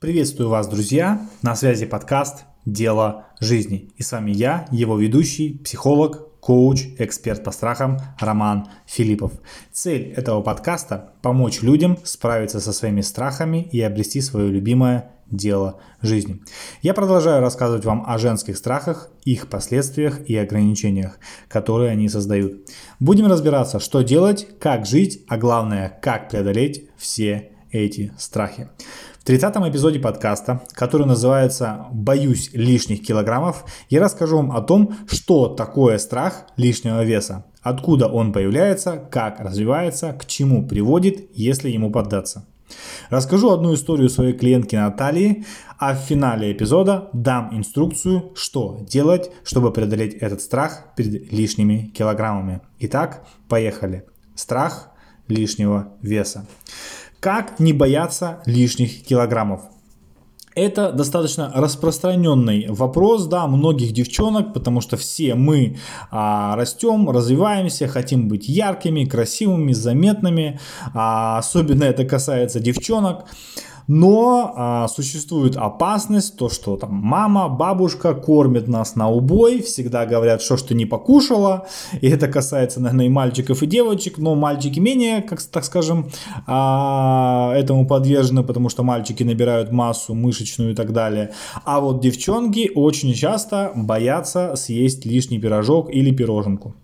[0.00, 1.26] Приветствую вас, друзья!
[1.42, 3.90] На связи подкаст «Дело жизни».
[3.96, 9.32] И с вами я, его ведущий, психолог, коуч, эксперт по страхам Роман Филиппов.
[9.72, 16.42] Цель этого подкаста– помочь людям справиться со своими страхами и обрести свое любимое дело жизни.
[16.80, 21.18] Я продолжаю рассказывать вам о женских страхах, их последствиях и ограничениях,
[21.48, 22.70] которые они создают.
[23.00, 28.68] Будем разбираться, что делать, как жить, а главное, как преодолеть все эти страхи.
[29.28, 35.48] В 30 эпизоде подкаста, который называется «Боюсь лишних килограммов», я расскажу вам о том, что
[35.48, 42.46] такое страх лишнего веса, откуда он появляется, как развивается, к чему приводит, если ему поддаться.
[43.10, 45.44] Расскажу одну историю своей клиентки Натальи,
[45.78, 52.62] а в финале эпизода дам инструкцию, что делать, чтобы преодолеть этот страх перед лишними килограммами.
[52.78, 54.06] Итак, поехали.
[54.34, 54.88] Страх
[55.28, 56.46] лишнего веса.
[57.20, 59.62] Как не бояться лишних килограммов?
[60.54, 65.78] Это достаточно распространенный вопрос, да, многих девчонок, потому что все мы
[66.10, 70.58] а, растем, развиваемся, хотим быть яркими, красивыми, заметными.
[70.94, 73.26] А, особенно это касается девчонок.
[73.88, 80.42] Но а, существует опасность, то что там мама, бабушка кормят нас на убой, всегда говорят,
[80.42, 81.66] что что не покушала.
[82.02, 86.10] И это касается, наверное, и мальчиков, и девочек, но мальчики менее, как так скажем,
[86.46, 91.32] а, этому подвержены, потому что мальчики набирают массу мышечную и так далее.
[91.64, 96.74] А вот девчонки очень часто боятся съесть лишний пирожок или пироженку.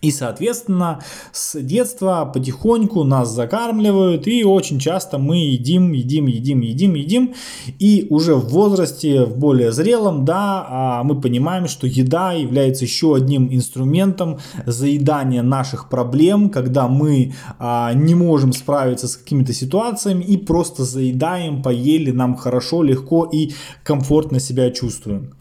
[0.00, 6.94] И, соответственно, с детства потихоньку нас закармливают, и очень часто мы едим, едим, едим, едим,
[6.94, 7.34] едим.
[7.78, 13.14] И уже в возрасте, в более зрелом, да, а, мы понимаем, что еда является еще
[13.14, 20.38] одним инструментом заедания наших проблем, когда мы а, не можем справиться с какими-то ситуациями и
[20.38, 23.52] просто заедаем, поели, нам хорошо, легко и
[23.84, 25.34] комфортно себя чувствуем.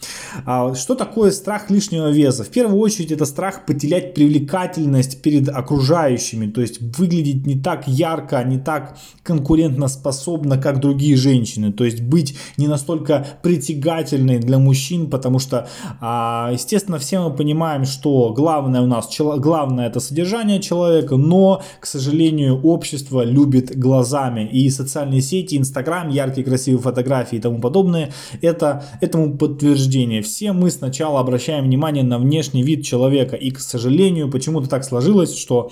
[0.46, 2.44] А, что такое страх лишнего веса?
[2.44, 7.88] В первую очередь это страх потерять привлекательность привлекательность перед окружающими, то есть выглядеть не так
[7.88, 14.58] ярко, не так конкурентно способно, как другие женщины, то есть быть не настолько притягательной для
[14.58, 15.68] мужчин, потому что,
[16.02, 21.86] а, естественно, все мы понимаем, что главное у нас, главное это содержание человека, но, к
[21.86, 28.12] сожалению, общество любит глазами, и социальные сети, Инстаграм, яркие красивые фотографии и тому подобное,
[28.42, 30.22] это этому подтверждение.
[30.22, 35.38] Все мы сначала обращаем внимание на внешний вид человека, и, к сожалению, почему-то так сложилось,
[35.38, 35.72] что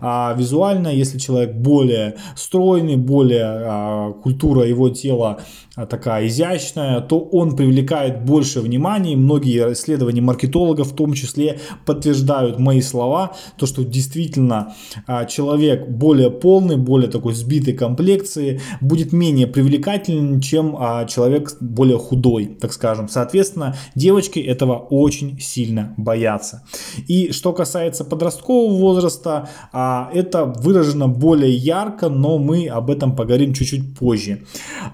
[0.00, 5.40] а, визуально, если человек более стройный, более а, культура его тела
[5.86, 9.12] такая изящная, то он привлекает больше внимания.
[9.12, 14.74] И многие исследования маркетологов в том числе подтверждают мои слова, то что действительно
[15.06, 21.98] а, человек более полный, более такой сбитой комплекции будет менее привлекательным, чем а, человек более
[21.98, 23.08] худой, так скажем.
[23.08, 26.62] Соответственно, девочки этого очень сильно боятся.
[27.06, 33.96] И что касается подросткового возраста, это выражено более ярко, но мы об этом поговорим чуть-чуть
[33.98, 34.44] позже.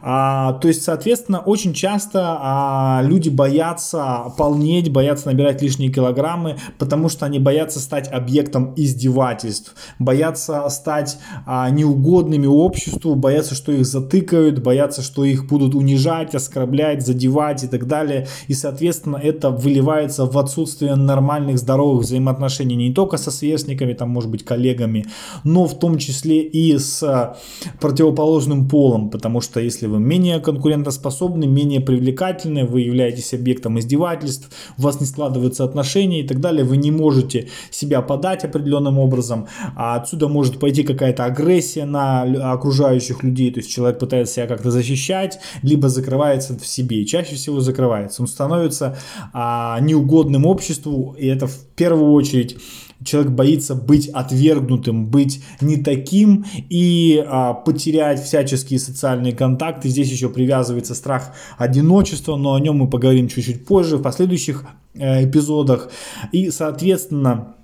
[0.02, 7.08] То есть есть, соответственно, очень часто а, люди боятся полнеть, боятся набирать лишние килограммы, потому
[7.08, 14.62] что они боятся стать объектом издевательств, боятся стать а, неугодными обществу, боятся, что их затыкают,
[14.62, 18.26] боятся, что их будут унижать, оскорблять, задевать и так далее.
[18.48, 24.30] И, соответственно, это выливается в отсутствие нормальных, здоровых взаимоотношений не только со сверстниками, там, может
[24.30, 25.06] быть, коллегами,
[25.44, 27.36] но в том числе и с
[27.80, 34.48] противоположным полом, потому что если вы менее конкурентны, конкурентоспособны, менее привлекательны, вы являетесь объектом издевательств,
[34.78, 39.46] у вас не складываются отношения и так далее, вы не можете себя подать определенным образом,
[39.76, 44.70] а отсюда может пойти какая-то агрессия на окружающих людей, то есть человек пытается себя как-то
[44.70, 48.96] защищать, либо закрывается в себе, чаще всего закрывается, он становится
[49.34, 52.56] а, неугодным обществу, и это в первую очередь
[53.04, 59.88] человек боится быть отвергнутым, быть не таким и а, потерять всяческие социальные контакты.
[59.88, 64.64] Здесь еще привязывается страх одиночества, но о нем мы поговорим чуть-чуть позже в последующих
[64.94, 65.90] э, эпизодах.
[66.32, 67.54] И, соответственно,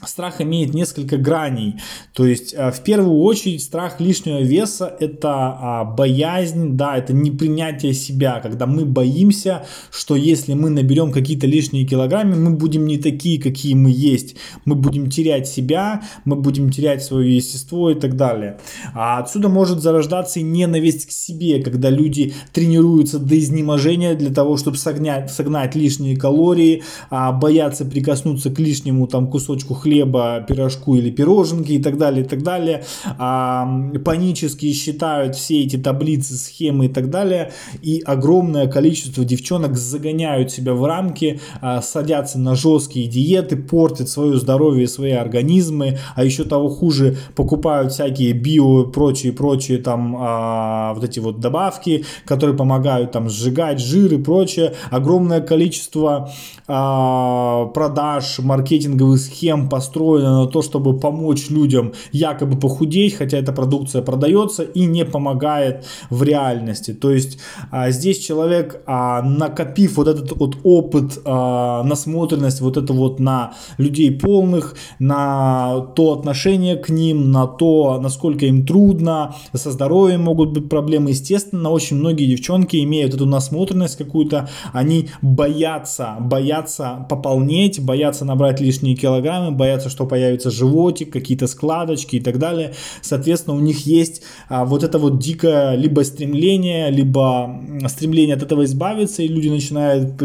[0.00, 1.76] Страх имеет несколько граней.
[2.12, 7.92] То есть, э, в первую очередь, страх лишнего веса– это а, боязнь, да, это непринятие
[7.92, 13.40] себя, когда мы боимся, что если мы наберем какие-то лишние килограммы, мы будем не такие,
[13.40, 14.34] какие мы есть.
[14.64, 18.58] Мы будем терять себя, мы будем терять свое естество и так далее.
[18.94, 24.56] А отсюда может зарождаться и ненависть к себе, когда люди тренируются до изнеможения для того,
[24.56, 31.10] чтобы согнать, согнать лишние калории, а, боятся прикоснуться к лишнему там кусочку хлеба, пирожку или
[31.10, 32.84] пироженки и так далее, и так далее.
[33.18, 33.68] А,
[34.04, 37.52] панически считают все эти таблицы, схемы и так далее.
[37.82, 44.38] И огромное количество девчонок загоняют себя в рамки, а, садятся на жесткие диеты, портят свое
[44.38, 51.04] здоровье, свои организмы, а еще того хуже, покупают всякие био, прочие, прочие там а, вот
[51.04, 54.74] эти вот добавки, которые помогают там сжигать жир и прочее.
[54.90, 56.30] Огромное количество
[56.68, 64.02] а, продаж, маркетинговых схем построено на то, чтобы помочь людям якобы похудеть, хотя эта продукция
[64.02, 66.92] продается и не помогает в реальности.
[66.92, 67.38] То есть
[67.70, 73.54] а, здесь человек, а, накопив вот этот вот опыт, а, насмотренность вот это вот на
[73.78, 80.50] людей полных, на то отношение к ним, на то, насколько им трудно, со здоровьем могут
[80.50, 81.10] быть проблемы.
[81.10, 88.96] Естественно, очень многие девчонки имеют эту насмотренность какую-то, они боятся, боятся пополнеть, боятся набрать лишние
[88.96, 92.72] килограммы, боятся, что появится животик, какие-то складочки и так далее.
[93.00, 98.64] Соответственно, у них есть а, вот это вот дикое либо стремление, либо стремление от этого
[98.64, 100.20] избавиться, и люди начинают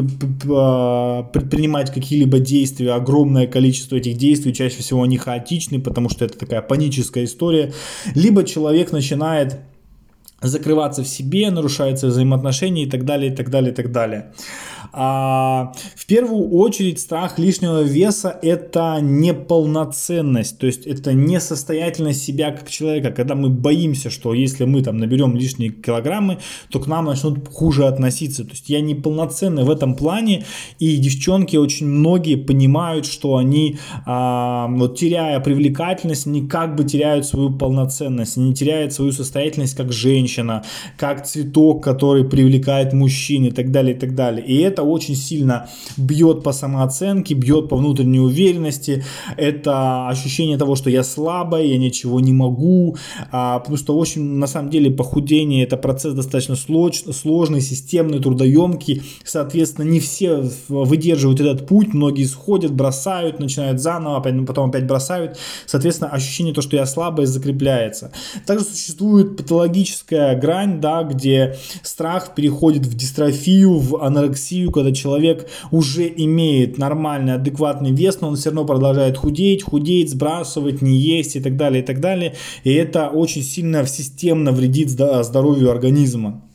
[0.50, 6.38] а, предпринимать какие-либо действия, огромное количество этих действий, чаще всего они хаотичны, потому что это
[6.38, 7.74] такая паническая история.
[8.16, 9.60] Либо человек начинает
[10.42, 14.33] закрываться в себе, нарушаются взаимоотношения и так далее, и так далее, и так далее.
[14.94, 22.69] А, в первую очередь страх лишнего веса это неполноценность, то есть это несостоятельность себя как
[22.69, 26.39] человека, когда мы боимся, что если мы там наберем лишние килограммы,
[26.69, 28.44] то к нам начнут хуже относиться.
[28.44, 30.45] То есть я неполноценный в этом плане,
[30.80, 37.25] и девчонки очень многие понимают, что они, а, вот теряя привлекательность, они как бы теряют
[37.25, 40.63] свою полноценность, они теряют свою состоятельность как женщина,
[40.98, 44.45] как цветок, который привлекает мужчин и так далее, и так далее.
[44.45, 49.03] И это очень сильно бьет по самооценке, бьет по внутренней уверенности.
[49.35, 52.97] Это ощущение того, что я слабая, я ничего не могу.
[53.31, 59.03] А, потому что, общем, на самом деле похудение это процесс достаточно сложный, системный, трудоемкий.
[59.24, 65.38] Соответственно, не все выдерживают этот путь, многие сходят, бросают, начинают заново, опять, потом опять бросают.
[65.65, 68.12] Соответственно, ощущение то, что я слабая, закрепляется.
[68.45, 76.12] Также существует патологическая грань, да, где страх переходит в дистрофию, в анорексию, когда человек уже
[76.16, 81.40] имеет нормальный, адекватный вес, но он все равно продолжает худеть, худеть, сбрасывать, не есть и
[81.40, 82.36] так далее, и так далее.
[82.64, 86.46] И это очень сильно системно вредит здоровью организма.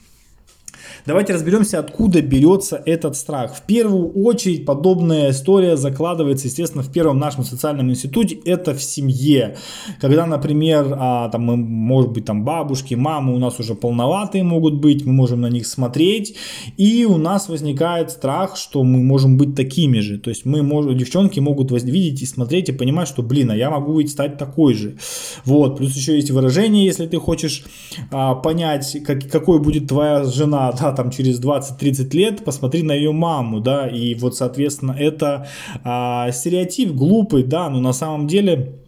[1.05, 3.57] Давайте разберемся, откуда берется этот страх.
[3.57, 9.57] В первую очередь подобная история закладывается, естественно, в первом нашем социальном институте, это в семье.
[10.01, 14.75] Когда, например, а, там, мы, может быть, там бабушки, мамы у нас уже полноватые могут
[14.75, 16.37] быть, мы можем на них смотреть,
[16.77, 20.19] и у нас возникает страх, что мы можем быть такими же.
[20.19, 23.71] То есть мы можем, девчонки могут видеть и смотреть и понимать, что, блин, а я
[23.71, 24.99] могу ведь стать такой же.
[25.45, 27.65] Вот, плюс еще есть выражение, если ты хочешь
[28.13, 33.13] а, понять, как, какой будет твоя жена, да, там через 20-30 лет, посмотри на ее
[33.13, 35.49] маму, да, и вот, соответственно, это
[35.85, 38.82] а, стереотип глупый, да, но на самом деле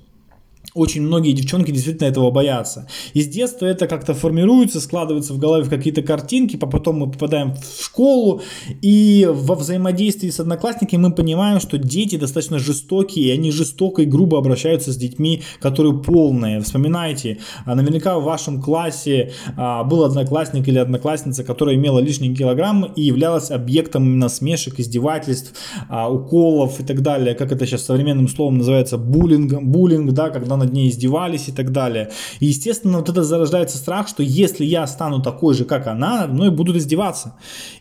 [0.74, 2.88] очень многие девчонки действительно этого боятся.
[3.12, 7.54] И с детства это как-то формируется, складывается в голове в какие-то картинки, потом мы попадаем
[7.54, 8.42] в школу,
[8.82, 14.06] и во взаимодействии с одноклассниками мы понимаем, что дети достаточно жестокие, и они жестоко и
[14.06, 16.60] грубо обращаются с детьми, которые полные.
[16.60, 22.90] Вспоминайте, а, наверняка в вашем классе а, был одноклассник или одноклассница, которая имела лишние килограммы
[22.96, 25.54] и являлась объектом насмешек, издевательств,
[25.88, 30.56] а, уколов и так далее, как это сейчас современным словом называется, буллинг, буллинг да, когда
[30.64, 32.10] над ней издевались и так далее.
[32.40, 36.50] И, естественно, вот это зарождается страх, что если я стану такой же, как она, мной
[36.50, 37.34] будут издеваться.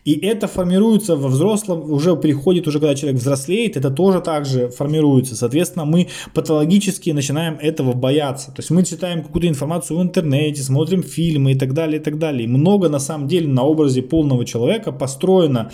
[0.06, 5.36] И это формируется во взрослом, уже приходит, уже когда человек взрослеет, это тоже также формируется.
[5.36, 8.48] Соответственно, мы патологически начинаем этого бояться.
[8.48, 12.18] То есть мы читаем какую-то информацию в интернете, смотрим фильмы и так далее, и так
[12.20, 12.46] далее.
[12.46, 15.72] И много, на самом деле, на образе полного человека построено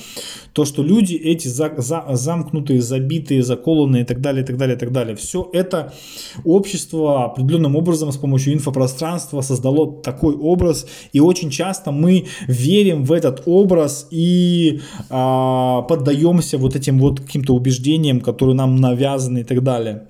[0.53, 4.75] то, что люди эти за, за, замкнутые, забитые, заколанные и так далее, и так далее,
[4.75, 5.15] и так далее.
[5.15, 5.93] Все это
[6.43, 13.03] общество общество определенным образом с помощью инфопространства создало такой образ, и очень часто мы верим
[13.03, 19.43] в этот образ и а, поддаемся вот этим вот каким-то убеждениям, которые нам навязаны и
[19.43, 20.08] так далее.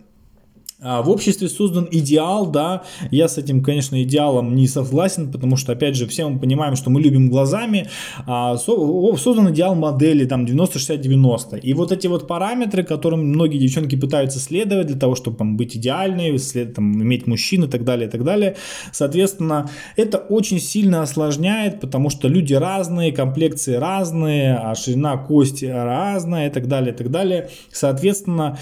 [0.81, 5.73] А, в обществе создан идеал, да, я с этим, конечно, идеалом не согласен, потому что,
[5.73, 7.89] опять же, все мы понимаем, что мы любим глазами,
[8.25, 14.39] а создан идеал модели, там, 90-60-90, и вот эти вот параметры, которым многие девчонки пытаются
[14.39, 16.37] следовать для того, чтобы там, быть идеальной,
[16.73, 18.55] там, иметь мужчин и так далее, и так далее,
[18.93, 26.47] соответственно, это очень сильно осложняет, потому что люди разные, комплекции разные, а ширина кости разная
[26.47, 28.57] и так далее, и так далее, соответственно,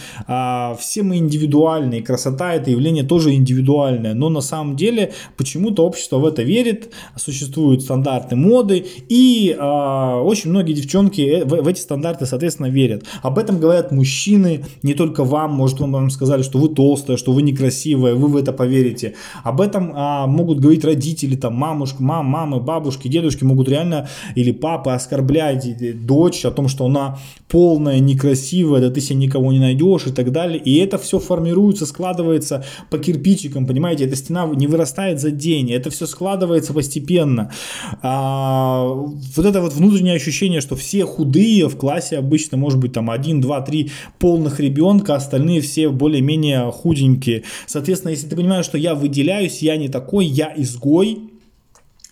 [0.80, 6.26] все мы индивидуальные, красота это явление тоже индивидуальное, но на самом деле почему-то общество в
[6.26, 12.26] это верит, существуют стандарты моды, и э, очень многие девчонки э, в, в эти стандарты,
[12.26, 13.04] соответственно, верят.
[13.22, 17.42] Об этом говорят мужчины, не только вам, может, вам сказали, что вы толстая, что вы
[17.42, 19.16] некрасивая, вы в это поверите.
[19.44, 24.52] Об этом э, могут говорить родители, там, мамушка, мам, мамы, бабушки, дедушки могут реально, или
[24.52, 30.08] папа оскорблять дочь о том, что она полная, некрасивая, да ты себе никого не найдешь
[30.08, 30.60] и так далее.
[30.60, 35.72] И это все формируется с складывается по кирпичикам, понимаете, эта стена не вырастает за день,
[35.72, 37.52] это все складывается постепенно.
[38.04, 43.10] А, вот это вот внутреннее ощущение, что все худые в классе обычно, может быть, там
[43.10, 43.90] один, два, три
[44.20, 47.44] полных ребенка, остальные все более-менее худенькие.
[47.66, 51.32] Соответственно, если ты понимаешь, что я выделяюсь, я не такой, я изгой,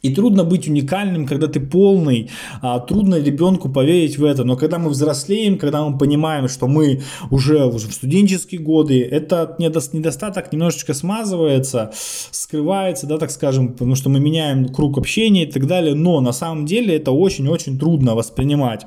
[0.05, 2.29] и трудно быть уникальным, когда ты полный,
[2.62, 4.43] а, трудно ребенку поверить в это.
[4.43, 9.59] Но когда мы взрослеем, когда мы понимаем, что мы уже, уже в студенческие годы, этот
[9.59, 11.91] недостаток немножечко смазывается,
[12.31, 15.95] скрывается, да, так скажем, потому что мы меняем круг общения и так далее.
[15.95, 18.85] Но на самом деле это очень-очень трудно воспринимать.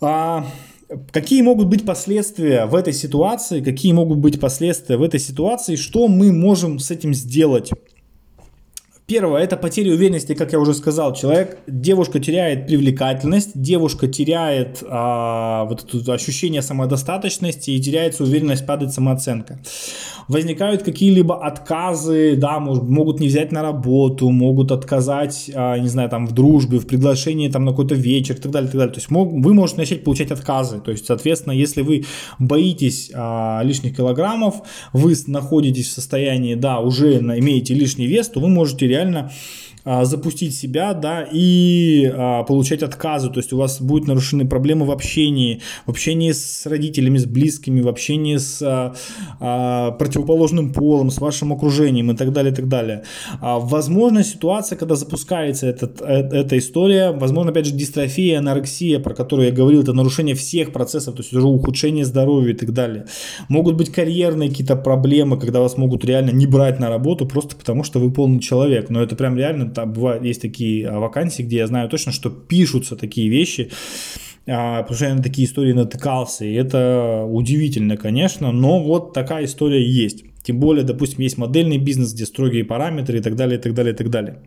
[0.00, 0.46] А,
[1.10, 3.60] Какие могут быть последствия в этой ситуации?
[3.60, 5.76] Какие могут быть последствия в этой ситуации?
[5.76, 7.70] Что мы можем с этим сделать?
[9.08, 11.14] Первое, это потеря уверенности, как я уже сказал.
[11.14, 18.92] Человек, девушка теряет привлекательность, девушка теряет а, вот это ощущение самодостаточности и теряется уверенность, падает
[18.92, 19.60] самооценка.
[20.28, 26.10] Возникают какие-либо отказы, да, может, могут не взять на работу, могут отказать, а, не знаю,
[26.10, 28.92] там в дружбе, в приглашении там на какой-то вечер и так далее, и так далее.
[28.92, 30.80] То есть мог, вы можете начать получать отказы.
[30.80, 32.04] То есть, соответственно, если вы
[32.38, 34.56] боитесь а, лишних килограммов,
[34.92, 39.30] вы находитесь в состоянии, да, уже имеете лишний вес, то вы можете реально а,
[39.84, 44.90] запустить себя, да, и а, получать отказы, то есть у вас будут нарушены проблемы в
[44.90, 48.94] общении, в общении с родителями, с близкими, в общении с а,
[49.40, 53.04] а, противоположным полом, с вашим окружением и так далее, и так далее.
[53.40, 59.14] А, возможно, ситуация, когда запускается этот, э, эта история, возможно, опять же, дистрофия, анорексия, про
[59.14, 63.06] которую я говорил, это нарушение всех процессов, то есть уже ухудшение здоровья и так далее.
[63.48, 67.84] Могут быть карьерные какие-то проблемы, когда вас могут реально не брать на работу просто потому,
[67.84, 71.58] что вы полный человек, но это прям реально там бывают, есть такие а, вакансии, где
[71.58, 73.70] я знаю точно, что пишутся такие вещи,
[74.46, 79.44] а, потому что я на такие истории натыкался, и это удивительно, конечно, но вот такая
[79.44, 80.24] история есть.
[80.42, 83.94] Тем более, допустим, есть модельный бизнес, где строгие параметры и так далее, и так далее,
[83.94, 84.38] и так далее.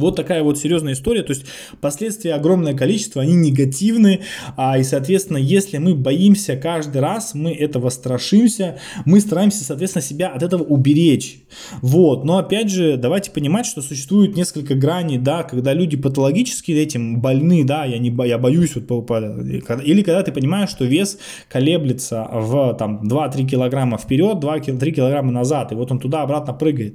[0.00, 1.44] Вот такая вот серьезная история, то есть
[1.80, 4.20] последствия огромное количество, они негативны,
[4.56, 10.28] а, и, соответственно, если мы боимся каждый раз, мы этого страшимся, мы стараемся, соответственно, себя
[10.28, 11.42] от этого уберечь.
[11.82, 17.20] Вот, но опять же, давайте понимать, что существует несколько граней, да, когда люди патологически этим
[17.20, 21.18] больны, да, я, не, я боюсь, вот, по, по, или когда ты понимаешь, что вес
[21.48, 26.94] колеблется в там 2-3 килограмма вперед, 2-3 килограмма назад, и вот он туда-обратно прыгает.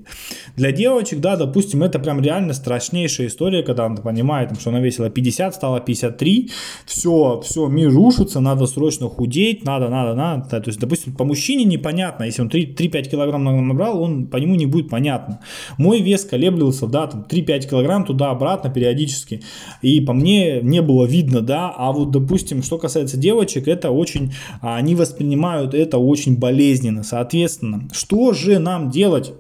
[0.56, 4.80] Для девочек, да, допустим, это прям реально страшно страшнейшая история, когда она понимает, что она
[4.80, 6.50] весила 50, стала 53,
[6.86, 10.48] все, все, мир рушится, надо срочно худеть, надо, надо, надо.
[10.50, 14.66] То есть, допустим, по мужчине непонятно, если он 3-5 килограмм набрал, он по нему не
[14.66, 15.40] будет понятно.
[15.78, 19.42] Мой вес колеблился, да, там 3-5 килограмм туда-обратно периодически,
[19.82, 24.32] и по мне не было видно, да, а вот, допустим, что касается девочек, это очень,
[24.62, 29.34] они воспринимают это очень болезненно, соответственно, что же нам делать?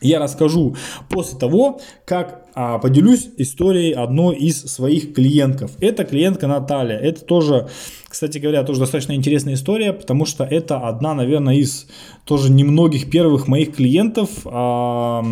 [0.00, 0.76] Я расскажу
[1.08, 5.72] после того, как а, поделюсь историей одной из своих клиентков.
[5.80, 6.96] Это клиентка Наталья.
[6.96, 7.68] Это тоже,
[8.08, 11.86] кстати говоря, тоже достаточно интересная история, потому что это одна, наверное, из
[12.24, 14.30] тоже немногих первых моих клиентов.
[14.44, 15.22] А,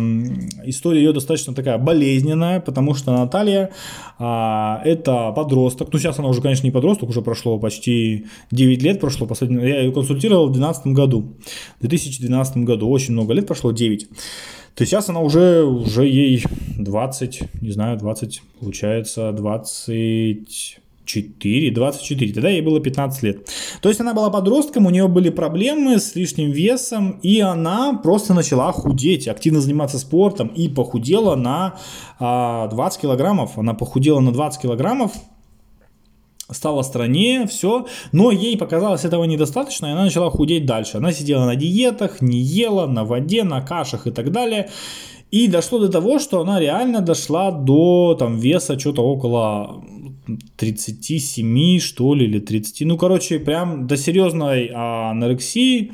[0.63, 3.71] история ее достаточно такая болезненная, потому что Наталья
[4.17, 5.89] а, это подросток.
[5.91, 9.27] Ну, сейчас она уже, конечно, не подросток, уже прошло почти 9 лет прошло.
[9.27, 11.35] Последний, я ее консультировал в 2012 году.
[11.79, 14.07] В 2012 году, очень много лет прошло, 9.
[14.75, 16.43] То сейчас она уже, уже ей
[16.77, 20.79] 20, не знаю, 20, получается, 20...
[21.09, 23.49] 4, 24, тогда ей было 15 лет.
[23.81, 28.35] То есть она была подростком, у нее были проблемы с лишним весом, и она просто
[28.35, 31.79] начала худеть, активно заниматься спортом, и похудела на
[32.19, 33.57] 20 а, килограммов.
[33.57, 35.13] Она похудела на 20 килограммов,
[36.51, 40.97] стала стройнее, все, но ей показалось этого недостаточно, и она начала худеть дальше.
[40.97, 44.69] Она сидела на диетах, не ела, на воде, на кашах и так далее.
[45.31, 49.83] И дошло до того, что она реально дошла до там, веса что-то около
[50.57, 52.87] 37, что ли, или 30.
[52.87, 55.91] Ну, короче, прям до серьезной анорексии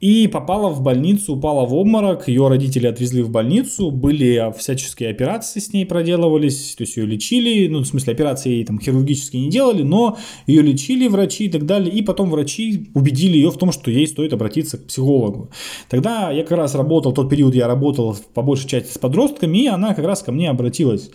[0.00, 5.60] и попала в больницу, упала в обморок, ее родители отвезли в больницу, были всяческие операции
[5.60, 9.82] с ней проделывались, то есть ее лечили, ну, в смысле, операции там хирургические не делали,
[9.82, 10.16] но
[10.46, 14.06] ее лечили врачи и так далее, и потом врачи убедили ее в том, что ей
[14.06, 15.50] стоит обратиться к психологу.
[15.88, 19.66] Тогда я как раз работал, тот период я работал по большей части с подростками, и
[19.66, 21.10] она как раз ко мне обратилась.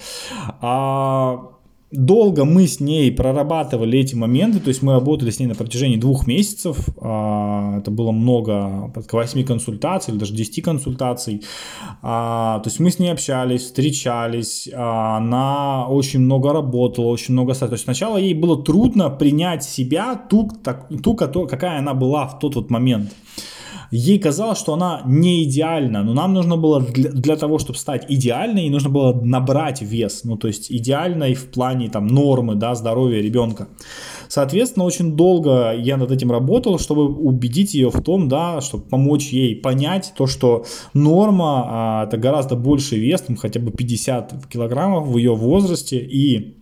[0.62, 1.55] А
[1.96, 5.98] долго мы с ней прорабатывали эти моменты, то есть мы работали с ней на протяжении
[5.98, 11.44] двух месяцев, а, это было много, порядка 8 консультаций или даже 10 консультаций,
[12.02, 17.54] а, то есть мы с ней общались, встречались, а, она очень много работала, очень много,
[17.54, 20.50] то есть сначала ей было трудно принять себя, ту,
[21.04, 23.12] ту какая она была в тот вот момент,
[23.92, 28.06] ей казалось, что она не идеальна, но нам нужно было для, для того, чтобы стать
[28.10, 33.22] идеальной, нужно было набрать вес, ну то есть идеальной в плане там нормы, да, здоровья
[33.22, 33.68] ребенка.
[34.28, 39.30] Соответственно, очень долго я над этим работал, чтобы убедить ее в том, да, чтобы помочь
[39.30, 45.08] ей понять то, что норма а, это гораздо больше вес, там хотя бы 50 килограммов
[45.08, 46.56] в ее возрасте и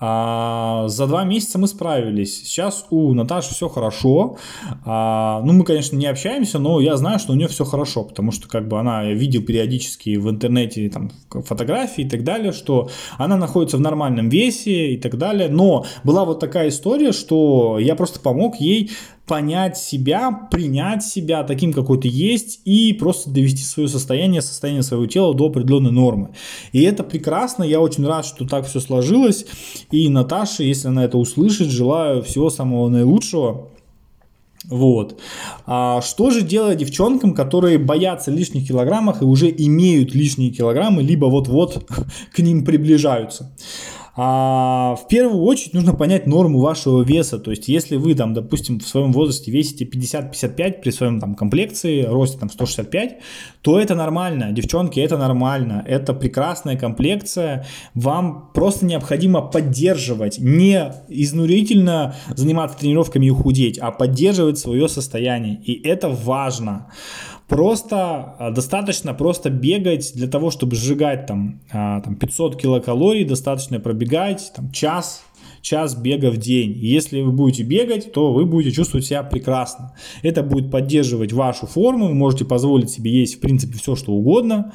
[0.00, 2.42] а, за два месяца мы справились.
[2.44, 4.38] Сейчас у Наташи все хорошо.
[4.84, 8.32] А, ну, мы, конечно, не общаемся, но я знаю, что у нее все хорошо, потому
[8.32, 12.88] что как бы она, я видел периодически в интернете там фотографии и так далее, что
[13.18, 15.50] она находится в нормальном весе и так далее.
[15.50, 18.90] Но была вот такая история, что я просто помог ей
[19.30, 25.06] понять себя, принять себя таким, какой ты есть, и просто довести свое состояние, состояние своего
[25.06, 26.30] тела до определенной нормы.
[26.72, 29.46] И это прекрасно, я очень рад, что так все сложилось.
[29.92, 33.68] И Наташе, если она это услышит, желаю всего самого наилучшего.
[34.64, 35.20] Вот.
[35.64, 41.26] А что же делать девчонкам, которые боятся лишних килограммов и уже имеют лишние килограммы, либо
[41.26, 41.88] вот-вот
[42.32, 43.52] к ним приближаются?
[44.16, 47.38] А, в первую очередь нужно понять норму вашего веса.
[47.38, 52.02] То есть, если вы там, допустим, в своем возрасте весите 50-55 при своем там комплекции,
[52.02, 53.18] росте там 165,
[53.62, 54.52] то это нормально.
[54.52, 55.84] Девчонки, это нормально.
[55.86, 57.66] Это прекрасная комплекция.
[57.94, 65.60] Вам просто необходимо поддерживать, не изнурительно заниматься тренировками и худеть, а поддерживать свое состояние.
[65.64, 66.88] И это важно.
[67.50, 73.80] Просто а, достаточно просто бегать для того, чтобы сжигать там, а, там 500 килокалорий, достаточно
[73.80, 75.24] пробегать там, час,
[75.60, 76.78] час бега в день.
[76.78, 79.94] если вы будете бегать, то вы будете чувствовать себя прекрасно.
[80.22, 84.72] Это будет поддерживать вашу форму, вы можете позволить себе есть в принципе все, что угодно.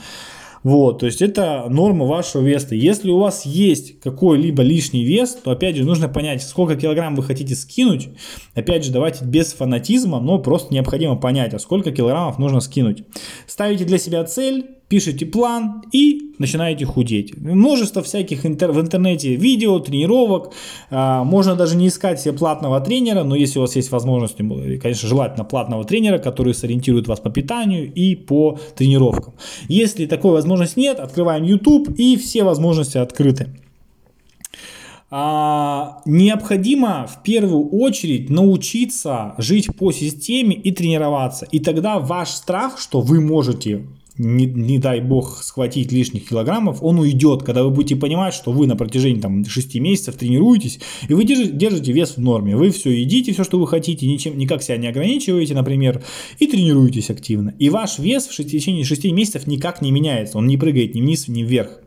[0.66, 2.74] Вот, то есть это норма вашего веса.
[2.74, 7.22] Если у вас есть какой-либо лишний вес, то опять же нужно понять, сколько килограмм вы
[7.22, 8.10] хотите скинуть.
[8.56, 13.04] Опять же, давайте без фанатизма, но просто необходимо понять, а сколько килограммов нужно скинуть.
[13.46, 17.36] Ставите для себя цель, пишете план и начинаете худеть.
[17.38, 20.54] Множество всяких интер в интернете видео, тренировок.
[20.90, 25.08] А, можно даже не искать себе платного тренера, но если у вас есть возможность, конечно,
[25.08, 29.34] желательно платного тренера, который сориентирует вас по питанию и по тренировкам.
[29.68, 33.50] Если такой возможности нет, открываем YouTube и все возможности открыты.
[35.12, 41.46] А, необходимо в первую очередь научиться жить по системе и тренироваться.
[41.52, 43.86] И тогда ваш страх, что вы можете
[44.18, 48.68] не, не дай бог схватить лишних килограммов, он уйдет, когда вы будете понимать, что вы
[48.68, 52.56] на протяжении там, 6 месяцев тренируетесь, и вы держите, держите вес в норме.
[52.56, 56.04] Вы все едите, все, что вы хотите, ничем, никак себя не ограничиваете, например,
[56.40, 57.54] и тренируетесь активно.
[57.60, 61.28] И ваш вес в течение 6 месяцев никак не меняется, он не прыгает ни вниз,
[61.28, 61.82] ни вверх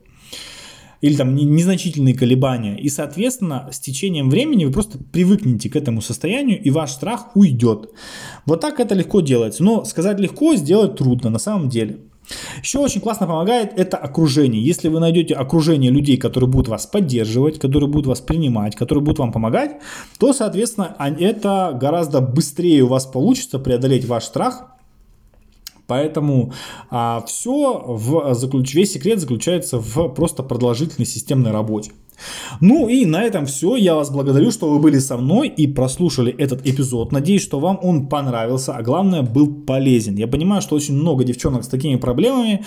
[1.00, 2.76] или там незначительные колебания.
[2.76, 7.90] И, соответственно, с течением времени вы просто привыкнете к этому состоянию, и ваш страх уйдет.
[8.46, 9.62] Вот так это легко делается.
[9.62, 11.98] Но сказать легко, сделать трудно на самом деле.
[12.62, 14.62] Еще очень классно помогает это окружение.
[14.62, 19.18] Если вы найдете окружение людей, которые будут вас поддерживать, которые будут вас принимать, которые будут
[19.18, 19.76] вам помогать,
[20.18, 24.77] то, соответственно, это гораздо быстрее у вас получится преодолеть ваш страх.
[25.88, 26.53] Поэтому
[26.90, 28.74] а, все в заключ...
[28.74, 31.92] весь секрет заключается в просто продолжительной системной работе.
[32.61, 33.77] Ну и на этом все.
[33.77, 37.12] Я вас благодарю, что вы были со мной и прослушали этот эпизод.
[37.12, 40.16] Надеюсь, что вам он понравился, а главное был полезен.
[40.16, 42.64] Я понимаю, что очень много девчонок с такими проблемами.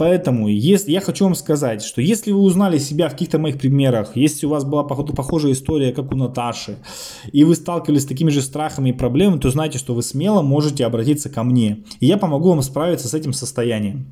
[0.00, 4.12] Поэтому если, я хочу вам сказать, что если вы узнали себя в каких-то моих примерах,
[4.14, 6.78] если у вас была похожая история, как у Наташи,
[7.32, 10.86] и вы сталкивались с такими же страхами и проблемами, то знайте, что вы смело можете
[10.86, 11.84] обратиться ко мне.
[12.00, 14.06] И я помогу вам справиться с этим состоянием.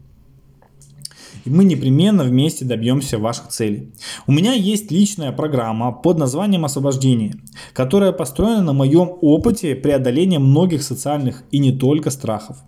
[1.47, 3.91] и мы непременно вместе добьемся ваших целей.
[4.27, 7.33] У меня есть личная программа под названием «Освобождение»,
[7.73, 12.59] которая построена на моем опыте преодоления многих социальных и не только страхов.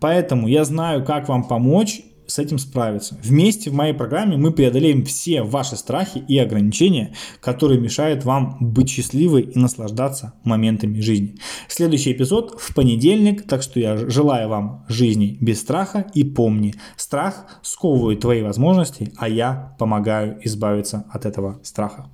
[0.00, 2.02] Поэтому я знаю, как вам помочь
[2.32, 3.18] с этим справиться.
[3.22, 8.88] Вместе в моей программе мы преодолеем все ваши страхи и ограничения, которые мешают вам быть
[8.88, 11.36] счастливой и наслаждаться моментами жизни.
[11.68, 17.46] Следующий эпизод в понедельник, так что я желаю вам жизни без страха и помни, страх
[17.62, 22.06] сковывает твои возможности, а я помогаю избавиться от этого страха.